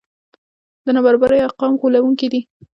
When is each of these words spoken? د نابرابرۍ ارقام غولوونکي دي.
د 0.85 0.87
نابرابرۍ 0.95 1.39
ارقام 1.47 1.73
غولوونکي 1.81 2.27
دي. 2.33 2.41